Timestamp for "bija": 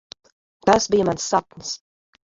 0.95-1.07